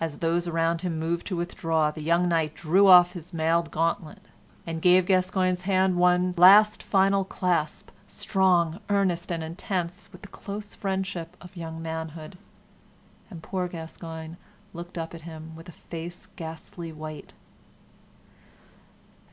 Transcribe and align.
As 0.00 0.18
those 0.18 0.48
around 0.48 0.80
him 0.82 0.98
moved 0.98 1.24
to 1.28 1.36
withdraw, 1.36 1.92
the 1.92 2.02
young 2.02 2.28
knight 2.28 2.52
drew 2.52 2.88
off 2.88 3.12
his 3.12 3.32
mailed 3.32 3.70
gauntlet, 3.70 4.18
and 4.66 4.82
gave 4.82 5.06
Gascoyne's 5.06 5.62
hand 5.62 5.94
one 5.94 6.34
last 6.36 6.82
final 6.82 7.22
clasp, 7.24 7.90
strong, 8.08 8.80
earnest, 8.90 9.30
and 9.30 9.40
intense 9.40 10.08
with 10.10 10.22
the 10.22 10.26
close 10.26 10.74
friendship 10.74 11.36
of 11.40 11.54
young 11.56 11.80
manhood, 11.80 12.38
and 13.30 13.40
poor 13.40 13.68
Gascoyne 13.68 14.36
looked 14.72 14.98
up 14.98 15.14
at 15.14 15.20
him 15.20 15.54
with 15.54 15.68
a 15.68 15.78
face 15.90 16.26
ghastly 16.34 16.90
white. 16.90 17.32